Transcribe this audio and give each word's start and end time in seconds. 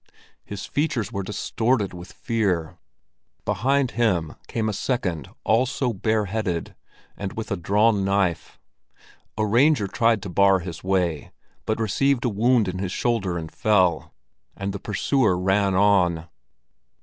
His 0.43 0.65
features 0.65 1.11
were 1.11 1.21
distorted 1.21 1.93
with 1.93 2.11
fear. 2.11 2.79
Behind 3.45 3.91
him 3.91 4.33
came 4.47 4.67
a 4.67 4.73
second, 4.73 5.29
also 5.43 5.93
bareheaded, 5.93 6.73
and 7.15 7.33
with 7.33 7.51
a 7.51 7.55
drawn 7.55 8.03
knife. 8.03 8.57
A 9.37 9.45
ranger 9.45 9.87
tried 9.87 10.23
to 10.23 10.29
bar 10.29 10.57
his 10.57 10.83
way, 10.83 11.31
but 11.67 11.79
received 11.79 12.25
a 12.25 12.29
wound 12.29 12.67
in 12.67 12.79
his 12.79 12.91
shoulder 12.91 13.37
and 13.37 13.51
fell, 13.51 14.11
and 14.57 14.73
the 14.73 14.79
pursuer 14.79 15.37
ran 15.37 15.75
on. 15.75 16.27